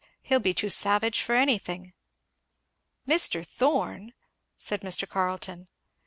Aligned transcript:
He'll 0.23 0.39
be 0.39 0.55
too 0.55 0.69
savage 0.69 1.21
for 1.21 1.35
anything." 1.35 1.93
"Mr. 3.07 3.45
Thorn!" 3.45 4.13
said 4.57 4.81
Mr. 4.81 5.07
Carleton. 5.07 5.67